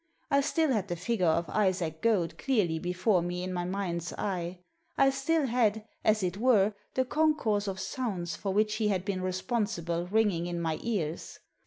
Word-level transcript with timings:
I 0.31 0.41
still 0.41 0.71
had 0.71 0.87
the 0.87 0.95
figure 0.95 1.27
of 1.27 1.47
Isaac 1.47 2.01
Goad 2.01 2.39
clearly 2.39 2.79
before 2.79 3.21
me 3.21 3.43
in 3.43 3.53
my 3.53 3.65
mind's 3.65 4.11
eye. 4.13 4.61
I 4.97 5.11
still 5.11 5.45
had, 5.45 5.85
as 6.03 6.23
it 6.23 6.37
were, 6.37 6.73
the 6.95 7.05
concourse 7.05 7.67
of 7.67 7.79
sounds 7.79 8.35
for 8.35 8.51
which 8.51 8.73
he 8.77 8.87
had 8.87 9.05
been 9.05 9.21
responsible 9.21 10.07
ringing 10.07 10.47
in 10.47 10.59
my 10.59 10.79
ears. 10.81 11.37